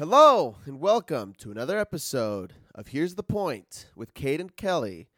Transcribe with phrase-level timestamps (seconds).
[0.00, 5.08] Hello, and welcome to another episode of Here's the Point with Caden Kelly.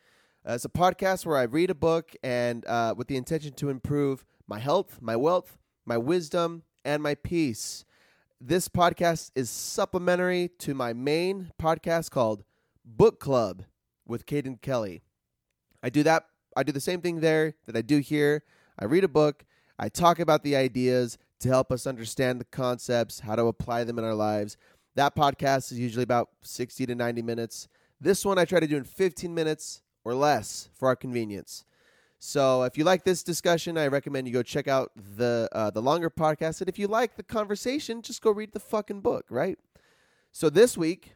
[0.44, 3.70] Uh, it's a podcast where I read a book and uh, with the intention to
[3.70, 5.56] improve my health, my wealth,
[5.86, 7.84] my wisdom, and my peace.
[8.40, 12.42] This podcast is supplementary to my main podcast called
[12.84, 13.62] Book Club
[14.04, 15.02] with Caden Kelly.
[15.80, 16.26] I do that.
[16.56, 18.42] I do the same thing there that I do here.
[18.76, 19.44] I read a book.
[19.78, 23.98] I talk about the ideas to help us understand the concepts, how to apply them
[23.98, 24.56] in our lives.
[24.94, 27.68] That podcast is usually about 60 to 90 minutes.
[28.00, 31.64] This one I try to do in 15 minutes or less for our convenience.
[32.18, 35.82] So if you like this discussion, I recommend you go check out the uh, the
[35.82, 36.60] longer podcast.
[36.60, 39.58] And if you like the conversation, just go read the fucking book, right?
[40.30, 41.14] So this week,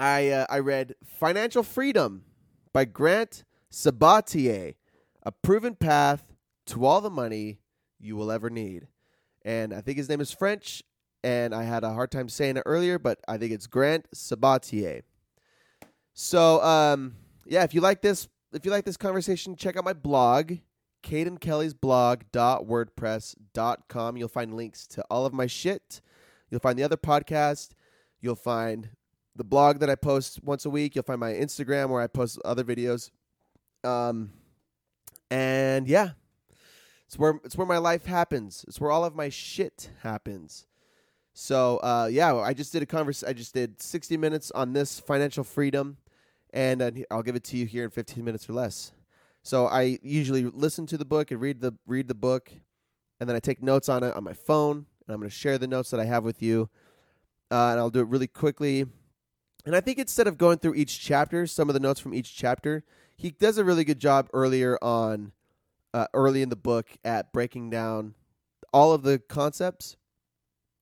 [0.00, 2.24] I uh, I read Financial Freedom
[2.72, 4.74] by Grant Sabatier,
[5.22, 6.34] a proven path
[6.66, 7.60] to all the money
[8.00, 8.88] you will ever need.
[9.44, 10.82] And I think his name is French,
[11.22, 15.02] and I had a hard time saying it earlier, but I think it's Grant Sabatier.
[16.14, 17.14] So, um,
[17.46, 20.54] yeah, if you like this, if you like this conversation, check out my blog,
[21.10, 24.16] and Kelly's blog.wordpress.com.
[24.16, 26.00] You'll find links to all of my shit.
[26.50, 27.70] You'll find the other podcast.
[28.20, 28.90] You'll find
[29.36, 30.94] the blog that I post once a week.
[30.94, 33.10] You'll find my Instagram where I post other videos.
[33.84, 34.32] Um,
[35.30, 36.10] and yeah,
[37.08, 38.66] it's where it's where my life happens.
[38.68, 40.66] It's where all of my shit happens.
[41.32, 43.24] So uh, yeah, I just did a converse.
[43.24, 45.96] I just did 60 minutes on this financial freedom,
[46.52, 48.92] and uh, I'll give it to you here in 15 minutes or less.
[49.42, 52.52] So I usually listen to the book and read the read the book,
[53.18, 55.56] and then I take notes on it on my phone, and I'm going to share
[55.56, 56.68] the notes that I have with you,
[57.50, 58.84] uh, and I'll do it really quickly.
[59.64, 62.36] And I think instead of going through each chapter, some of the notes from each
[62.36, 62.84] chapter,
[63.16, 65.32] he does a really good job earlier on,
[65.94, 68.14] uh, early in the book at breaking down
[68.72, 69.96] all of the concepts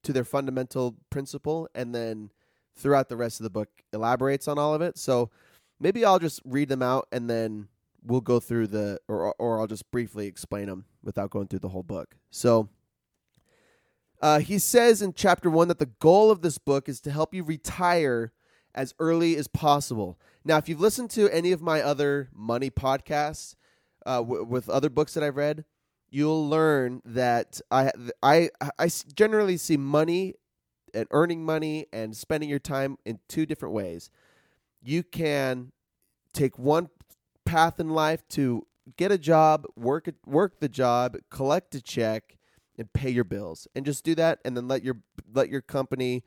[0.02, 2.30] to their fundamental principle, and then
[2.76, 4.98] throughout the rest of the book elaborates on all of it.
[4.98, 5.30] So
[5.80, 7.68] maybe I'll just read them out, and then
[8.04, 11.70] we'll go through the, or or I'll just briefly explain them without going through the
[11.70, 12.16] whole book.
[12.30, 12.68] So.
[14.22, 17.34] Uh, he says in chapter one that the goal of this book is to help
[17.34, 18.32] you retire
[18.74, 20.18] as early as possible.
[20.42, 23.56] Now, if you've listened to any of my other money podcasts
[24.06, 25.64] uh, w- with other books that I've read,
[26.08, 27.90] you'll learn that I,
[28.22, 30.34] I, I generally see money
[30.94, 34.10] and earning money and spending your time in two different ways.
[34.82, 35.72] You can
[36.32, 36.88] take one
[37.44, 42.38] path in life to get a job, work work the job, collect a check,
[42.78, 44.98] and pay your bills, and just do that, and then let your
[45.34, 46.22] let your company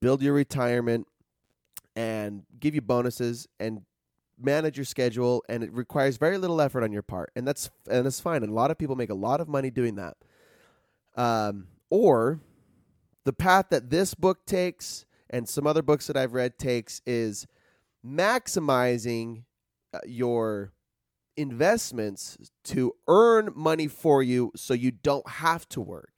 [0.00, 1.06] build your retirement
[1.96, 3.82] and give you bonuses and
[4.38, 8.04] manage your schedule and it requires very little effort on your part and that's and
[8.04, 10.16] that's fine and a lot of people make a lot of money doing that.
[11.16, 12.40] Um, or
[13.24, 17.46] the path that this book takes and some other books that i've read takes is
[18.04, 19.44] maximizing
[19.92, 20.72] uh, your
[21.36, 26.10] investments to earn money for you so you don't have to work.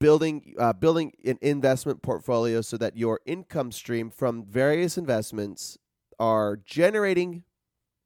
[0.00, 5.78] Building uh, building an investment portfolio so that your income stream from various investments
[6.18, 7.44] are generating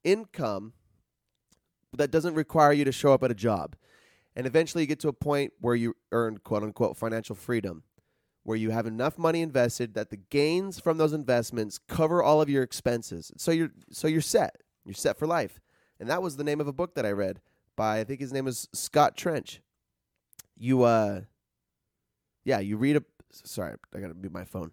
[0.03, 0.73] income
[1.97, 3.75] that doesn't require you to show up at a job.
[4.35, 7.83] And eventually you get to a point where you earn quote unquote financial freedom,
[8.43, 12.49] where you have enough money invested that the gains from those investments cover all of
[12.49, 13.31] your expenses.
[13.37, 14.61] So you're so you're set.
[14.85, 15.59] You're set for life.
[15.99, 17.41] And that was the name of a book that I read
[17.75, 19.61] by I think his name is Scott Trench.
[20.57, 21.21] You uh
[22.45, 24.71] yeah, you read a sorry, I gotta mute my phone.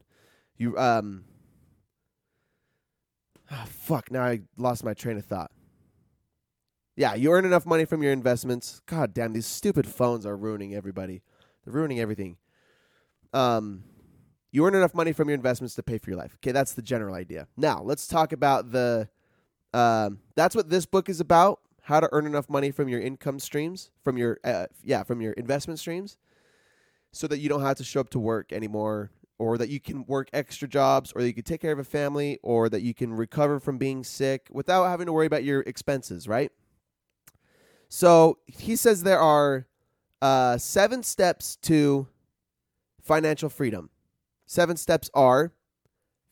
[0.56, 1.24] You um
[3.50, 5.50] oh, fuck, now I lost my train of thought.
[6.96, 8.80] Yeah, you earn enough money from your investments.
[8.86, 11.22] God damn, these stupid phones are ruining everybody.
[11.64, 12.38] They're ruining everything.
[13.32, 13.84] Um
[14.52, 16.36] you earn enough money from your investments to pay for your life.
[16.36, 17.48] Okay, that's the general idea.
[17.58, 19.08] Now, let's talk about the
[19.74, 23.38] um that's what this book is about, how to earn enough money from your income
[23.38, 26.16] streams, from your uh, yeah, from your investment streams
[27.12, 30.04] so that you don't have to show up to work anymore or that you can
[30.06, 32.94] work extra jobs or that you can take care of a family or that you
[32.94, 36.50] can recover from being sick without having to worry about your expenses, right?
[37.88, 39.66] So he says there are
[40.22, 42.08] uh, seven steps to
[43.02, 43.90] financial freedom.
[44.46, 45.52] Seven steps are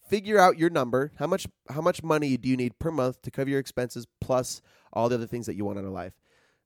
[0.08, 1.12] figure out your number.
[1.19, 4.61] How much how much money do you need per month to cover your expenses plus
[4.93, 6.12] all the other things that you want in a life?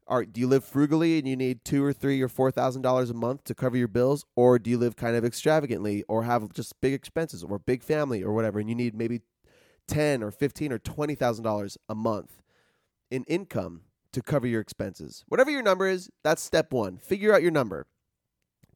[0.09, 3.11] Are do you live frugally and you need two or three or four thousand dollars
[3.11, 6.53] a month to cover your bills, or do you live kind of extravagantly or have
[6.53, 9.21] just big expenses or big family or whatever, and you need maybe
[9.87, 12.43] ten or fifteen or twenty thousand dollars a month
[13.11, 13.83] in income
[14.13, 15.25] to cover your expenses?
[15.29, 16.99] Whatever your number is, that's step one.
[16.99, 17.87] Figure out your number.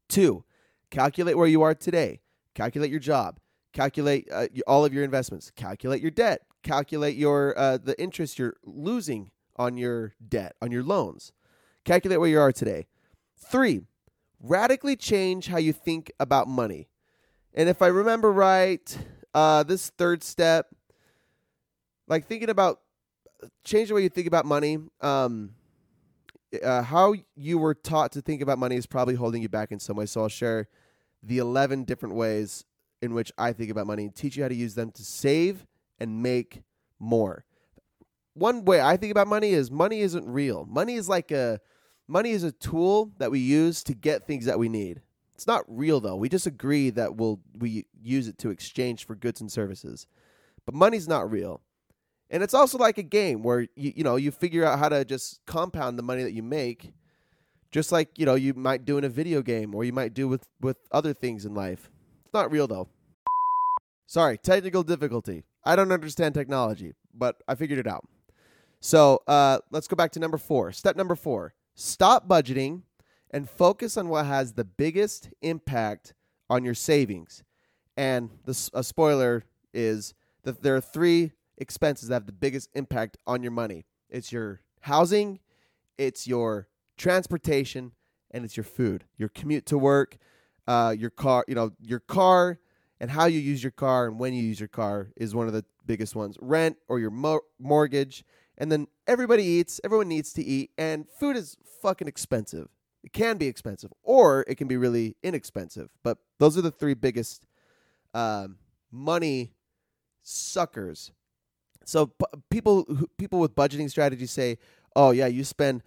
[0.07, 0.45] Two,
[0.91, 2.21] calculate where you are today.
[2.53, 3.39] calculate your job,
[3.73, 8.55] calculate uh, all of your investments, calculate your debt, calculate your uh, the interest you're
[8.63, 11.31] losing on your debt, on your loans.
[11.85, 12.87] Calculate where you are today.
[13.37, 13.81] 3.
[14.39, 16.87] Radically change how you think about money.
[17.53, 18.97] And if I remember right,
[19.33, 20.67] uh, this third step,
[22.07, 22.79] like thinking about
[23.63, 24.77] change the way you think about money.
[25.01, 25.51] Um,
[26.63, 29.79] uh, how you were taught to think about money is probably holding you back in
[29.79, 30.05] some way.
[30.05, 30.67] So I'll share
[31.21, 32.65] the 11 different ways
[33.01, 35.65] in which I think about money and teach you how to use them to save
[35.99, 36.61] and make
[36.99, 37.45] more.
[38.33, 40.65] One way I think about money is money isn't real.
[40.65, 41.59] Money is like a
[42.07, 45.01] money is a tool that we use to get things that we need.
[45.35, 46.15] It's not real though.
[46.15, 50.07] We just agree that we'll we use it to exchange for goods and services.
[50.65, 51.61] But money's not real.
[52.29, 55.05] And it's also like a game where you you know, you figure out how to
[55.05, 56.93] just compound the money that you make
[57.73, 60.27] just like, you know, you might do in a video game or you might do
[60.27, 61.91] with with other things in life.
[62.23, 62.87] It's not real though.
[64.05, 65.43] Sorry, technical difficulty.
[65.65, 68.05] I don't understand technology, but I figured it out.
[68.85, 70.73] So, uh, let's go back to number 4.
[70.73, 71.53] Step number 4.
[71.73, 72.81] Stop budgeting
[73.31, 76.13] and focus on what has the biggest impact
[76.49, 77.43] on your savings.
[77.95, 80.13] And the a spoiler is
[80.43, 83.85] that there are three expenses that have the biggest impact on your money.
[84.09, 85.39] It's your housing,
[85.97, 87.93] it's your transportation,
[88.31, 89.05] and it's your food.
[89.15, 90.17] Your commute to work,
[90.67, 92.59] uh, your car, you know, your car
[92.99, 95.53] and how you use your car and when you use your car is one of
[95.53, 96.37] the biggest ones.
[96.41, 98.25] Rent or your mo- mortgage,
[98.63, 102.69] and then everybody eats, everyone needs to eat, and food is fucking expensive.
[103.03, 105.89] It can be expensive, or it can be really inexpensive.
[106.03, 107.43] But those are the three biggest
[108.13, 108.57] um,
[108.91, 109.51] money
[110.21, 111.11] suckers
[111.85, 114.57] so p- people who, people with budgeting strategies say,
[114.95, 115.83] "Oh yeah, you spend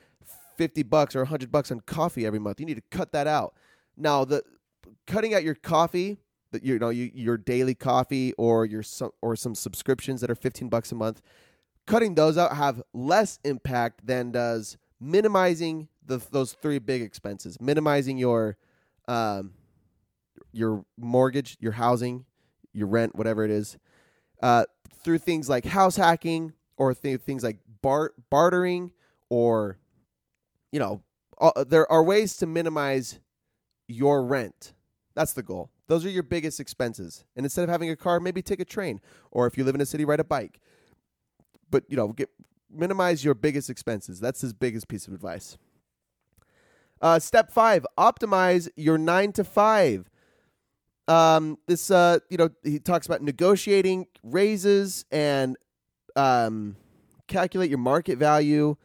[0.56, 2.60] 50 bucks or 100 bucks on coffee every month.
[2.60, 3.54] You need to cut that out."
[3.96, 4.42] Now, the
[5.06, 6.18] cutting out your coffee,
[6.52, 8.82] that you know, you, your daily coffee or your
[9.22, 11.22] or some subscriptions that are 15 bucks a month,
[11.86, 17.60] cutting those out have less impact than does minimizing the, those three big expenses.
[17.60, 18.56] Minimizing your
[19.08, 19.52] um,
[20.52, 22.24] your mortgage, your housing,
[22.72, 23.78] your rent, whatever it is.
[24.42, 24.64] Uh,
[25.02, 28.90] through things like house hacking or th- things like bar- bartering
[29.28, 29.78] or
[30.72, 31.02] you know
[31.40, 33.20] uh, there are ways to minimize
[33.88, 34.74] your rent
[35.14, 38.42] that's the goal those are your biggest expenses and instead of having a car maybe
[38.42, 39.00] take a train
[39.30, 40.60] or if you live in a city ride a bike
[41.70, 42.30] but you know get
[42.70, 45.56] minimize your biggest expenses that's his biggest piece of advice
[47.00, 50.10] uh, step five optimize your nine to five
[51.08, 55.56] um, this uh, you know, he talks about negotiating raises and
[56.16, 56.76] um,
[57.28, 58.76] calculate your market value.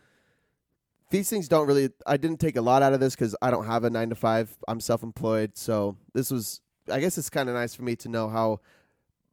[1.09, 1.89] These things don't really.
[2.05, 4.15] I didn't take a lot out of this because I don't have a nine to
[4.15, 4.55] five.
[4.67, 6.61] I'm self-employed, so this was.
[6.89, 8.59] I guess it's kind of nice for me to know how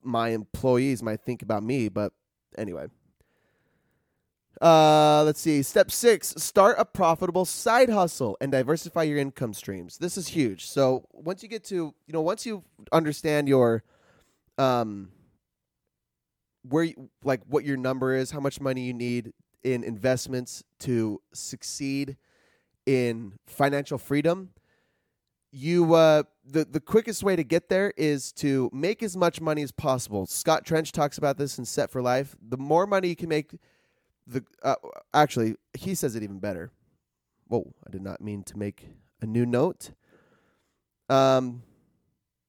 [0.02, 1.88] my employees might think about me.
[1.88, 2.12] But
[2.56, 2.86] anyway,
[4.60, 5.62] uh, let's see.
[5.62, 9.98] Step six: start a profitable side hustle and diversify your income streams.
[9.98, 10.66] This is huge.
[10.66, 13.84] So once you get to, you know, once you understand your,
[14.56, 15.10] um,
[16.62, 19.32] where, you, like, what your number is, how much money you need
[19.62, 22.16] in investments to succeed
[22.86, 24.50] in financial freedom,
[25.50, 29.62] you uh the the quickest way to get there is to make as much money
[29.62, 30.26] as possible.
[30.26, 32.36] Scott Trench talks about this in Set for Life.
[32.46, 33.52] The more money you can make
[34.28, 34.76] the uh,
[35.14, 36.70] actually he says it even better.
[37.48, 39.90] Whoa, I did not mean to make a new note.
[41.08, 41.62] Um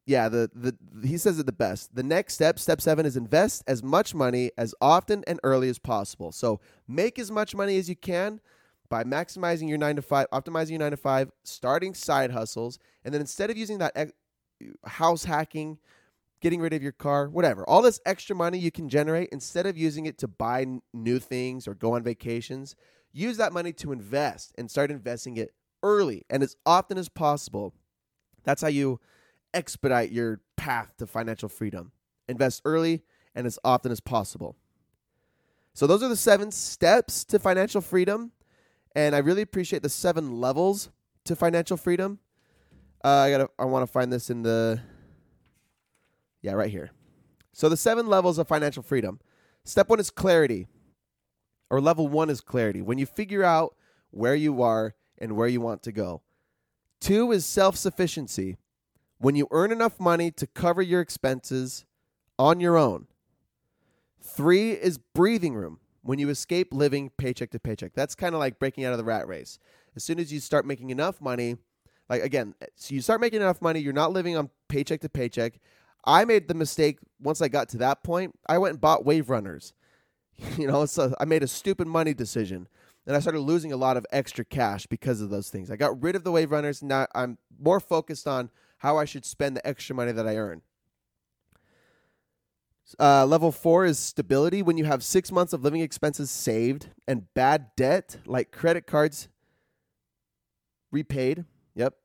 [0.09, 0.75] yeah, the, the
[1.07, 1.93] he says it the best.
[1.93, 5.77] The next step, step 7 is invest as much money as often and early as
[5.77, 6.31] possible.
[6.31, 8.41] So, make as much money as you can
[8.89, 13.13] by maximizing your 9 to 5, optimizing your 9 to 5, starting side hustles, and
[13.13, 14.11] then instead of using that
[14.83, 15.77] house hacking
[16.41, 17.67] getting rid of your car, whatever.
[17.67, 21.19] All this extra money you can generate, instead of using it to buy n- new
[21.19, 22.75] things or go on vacations,
[23.11, 25.53] use that money to invest and start investing it
[25.83, 27.73] early and as often as possible.
[28.43, 28.99] That's how you
[29.53, 31.91] expedite your path to financial freedom.
[32.27, 33.03] Invest early
[33.35, 34.55] and as often as possible.
[35.73, 38.31] So, those are the seven steps to financial freedom.
[38.95, 40.89] And I really appreciate the seven levels
[41.25, 42.19] to financial freedom.
[43.03, 43.49] Uh, I gotta.
[43.57, 44.81] I want to find this in the
[46.41, 46.91] yeah, right here.
[47.53, 49.19] So the seven levels of financial freedom.
[49.65, 50.67] Step one is clarity,
[51.69, 52.81] or level one is clarity.
[52.81, 53.75] When you figure out
[54.11, 56.21] where you are and where you want to go.
[56.99, 58.57] Two is self sufficiency.
[59.17, 61.85] When you earn enough money to cover your expenses
[62.37, 63.07] on your own.
[64.21, 65.79] Three is breathing room.
[66.01, 67.93] When you escape living paycheck to paycheck.
[67.93, 69.59] That's kind of like breaking out of the rat race.
[69.95, 71.57] As soon as you start making enough money,
[72.09, 75.59] like again, so you start making enough money, you're not living on paycheck to paycheck.
[76.05, 78.37] I made the mistake once I got to that point.
[78.47, 79.73] I went and bought wave runners.
[80.57, 82.69] You know, so I made a stupid money decision.
[83.05, 85.69] And I started losing a lot of extra cash because of those things.
[85.69, 86.81] I got rid of the wave runners.
[86.81, 90.61] Now I'm more focused on how I should spend the extra money that I earn.
[92.97, 94.61] Uh, level four is stability.
[94.61, 99.27] When you have six months of living expenses saved and bad debt, like credit cards,
[100.91, 101.45] repaid.
[101.75, 101.95] Yep.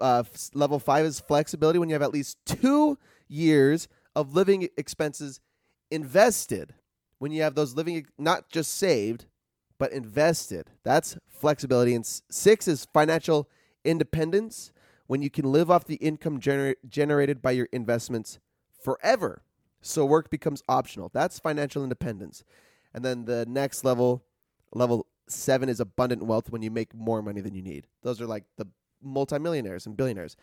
[0.00, 1.78] Uh, level five is flexibility.
[1.78, 5.40] When you have at least two years of living expenses
[5.90, 6.74] invested.
[7.18, 9.26] When you have those living, not just saved,
[9.78, 10.70] but invested.
[10.82, 11.94] That's flexibility.
[11.94, 13.48] And six is financial
[13.84, 14.72] independence.
[15.06, 18.38] When you can live off the income gener- generated by your investments
[18.82, 19.42] forever.
[19.80, 21.10] So work becomes optional.
[21.12, 22.44] That's financial independence.
[22.94, 24.24] And then the next level,
[24.72, 27.86] level seven, is abundant wealth when you make more money than you need.
[28.02, 28.66] Those are like the
[29.02, 30.36] multimillionaires and billionaires.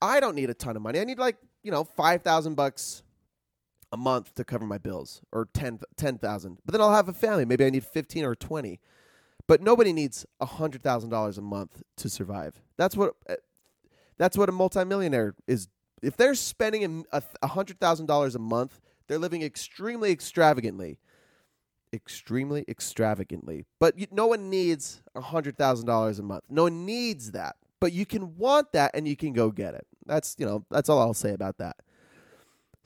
[0.00, 1.00] I don't need a ton of money.
[1.00, 3.02] I need like, you know, 5,000 bucks
[3.92, 6.58] a month to cover my bills or 10 10,000.
[6.64, 7.44] But then I'll have a family.
[7.44, 8.80] Maybe I need 15 or 20.
[9.46, 12.60] But nobody needs $100,000 a month to survive.
[12.76, 13.36] That's what eh,
[14.18, 15.68] that's what a multimillionaire is
[16.02, 20.98] if they're spending a $100,000 a month, they're living extremely extravagantly.
[21.92, 23.64] Extremely extravagantly.
[23.80, 26.44] But no one needs $100,000 a month.
[26.48, 27.56] No one needs that.
[27.80, 29.86] But you can want that and you can go get it.
[30.06, 31.76] That's, you know, that's all I'll say about that.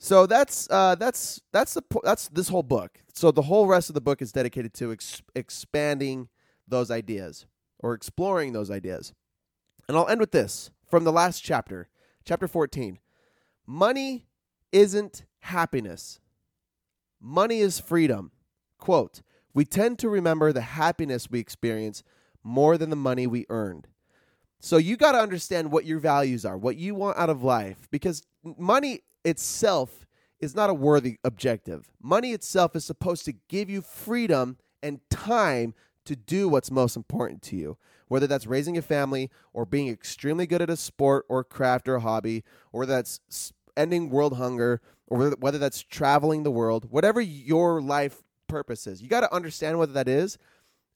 [0.03, 2.99] So that's uh, that's that's the that's this whole book.
[3.13, 6.27] So the whole rest of the book is dedicated to ex- expanding
[6.67, 7.45] those ideas
[7.79, 9.13] or exploring those ideas.
[9.87, 11.87] And I'll end with this from the last chapter,
[12.25, 12.99] chapter 14.
[13.65, 14.25] Money
[14.73, 16.19] isn't happiness.
[17.21, 18.31] Money is freedom.
[18.77, 19.21] Quote,
[19.53, 22.03] we tend to remember the happiness we experience
[22.43, 23.87] more than the money we earned.
[24.63, 27.89] So you got to understand what your values are, what you want out of life,
[27.91, 30.07] because money itself
[30.39, 31.91] is not a worthy objective.
[32.01, 35.73] Money itself is supposed to give you freedom and time
[36.05, 37.77] to do what's most important to you,
[38.07, 41.99] whether that's raising a family or being extremely good at a sport or craft or
[41.99, 43.19] hobby, or that's
[43.75, 49.01] ending world hunger, or whether that's traveling the world, whatever your life purpose is.
[49.01, 50.37] You got to understand what that is,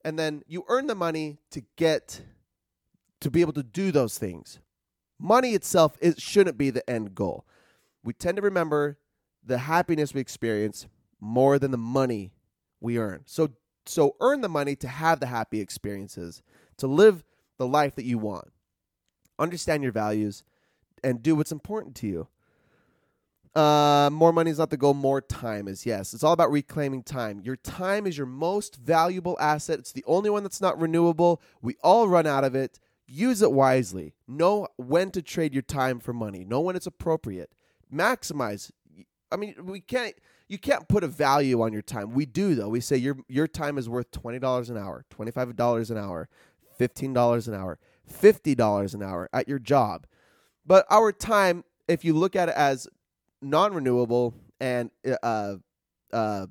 [0.05, 2.21] and then you earn the money to get
[3.21, 4.59] to be able to do those things.
[5.19, 7.45] Money itself it shouldn't be the end goal.
[8.03, 8.97] We tend to remember
[9.43, 10.87] the happiness we experience
[11.19, 12.31] more than the money
[12.79, 13.23] we earn.
[13.25, 13.51] So
[13.85, 16.43] so earn the money to have the happy experiences,
[16.77, 17.23] to live
[17.57, 18.49] the life that you want.
[19.39, 20.43] Understand your values
[21.03, 22.27] and do what's important to you.
[23.55, 25.85] Uh, more money is not the goal, more time is.
[25.85, 27.39] Yes, it's all about reclaiming time.
[27.39, 29.79] Your time is your most valuable asset.
[29.79, 31.41] It's the only one that's not renewable.
[31.61, 32.79] We all run out of it.
[33.07, 34.13] Use it wisely.
[34.27, 36.43] Know when to trade your time for money.
[36.43, 37.51] Know when it's appropriate.
[37.93, 38.71] Maximize.
[39.31, 40.15] I mean, we can't
[40.49, 42.13] you can't put a value on your time.
[42.13, 42.69] We do though.
[42.69, 45.97] We say your your time is worth twenty dollars an hour, twenty five dollars an
[45.97, 46.29] hour,
[46.77, 50.05] fifteen dollars an hour, fifty dollars an hour at your job.
[50.65, 52.87] But our time, if you look at it as
[53.41, 54.91] non renewable and
[55.23, 55.55] uh,
[56.11, 56.47] uh,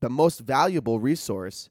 [0.00, 1.70] the most valuable resource,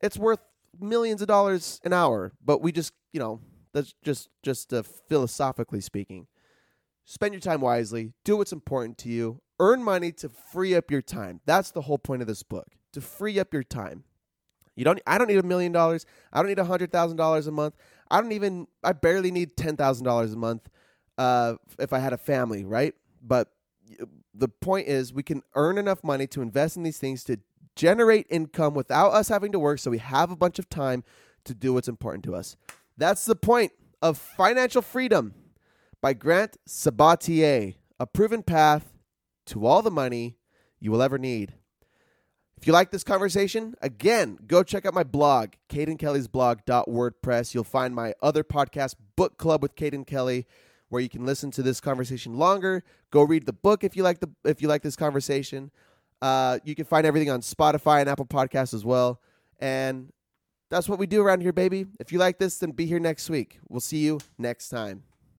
[0.00, 0.40] it's worth
[0.80, 2.32] millions of dollars an hour.
[2.44, 3.40] But we just, you know,
[3.72, 6.26] that's just just uh, philosophically speaking.
[7.04, 8.12] Spend your time wisely.
[8.24, 11.40] Do what's important to you earn money to free up your time.
[11.46, 14.04] That's the whole point of this book to free up your time.
[14.74, 15.00] You don't.
[15.06, 16.04] I don't need a million dollars.
[16.32, 17.74] I don't need a hundred thousand dollars a month.
[18.10, 18.66] I don't even.
[18.84, 20.68] I barely need ten thousand dollars a month.
[21.16, 22.94] Uh, if I had a family, right?
[23.22, 23.48] But
[24.34, 27.38] the point is, we can earn enough money to invest in these things to
[27.76, 29.78] generate income without us having to work.
[29.78, 31.04] So we have a bunch of time
[31.44, 32.56] to do what's important to us.
[32.96, 35.34] That's the point of financial freedom
[36.00, 38.92] by Grant Sabatier, a proven path
[39.46, 40.38] to all the money
[40.80, 41.54] you will ever need.
[42.56, 47.54] If you like this conversation, again, go check out my blog, cadenkelly'sblog.wordpress.
[47.54, 50.46] You'll find my other podcast, Book Club with Caden Kelly,
[50.88, 52.82] where you can listen to this conversation longer.
[53.10, 55.70] Go read the book if you like the if you like this conversation.
[56.22, 59.20] Uh, you can find everything on Spotify and Apple Podcasts as well.
[59.58, 60.12] And
[60.70, 61.86] that's what we do around here, baby.
[62.00, 63.58] If you like this, then be here next week.
[63.68, 65.04] We'll see you next time.